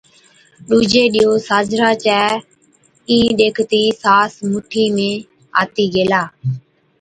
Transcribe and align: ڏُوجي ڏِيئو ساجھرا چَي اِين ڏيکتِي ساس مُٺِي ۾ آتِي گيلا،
ڏُوجي 0.67 1.03
ڏِيئو 1.13 1.31
ساجھرا 1.47 1.89
چَي 2.03 2.21
اِين 3.09 3.25
ڏيکتِي 3.39 3.81
ساس 4.03 4.31
مُٺِي 4.51 4.85
۾ 4.95 5.11
آتِي 5.61 5.85
گيلا، 5.93 6.21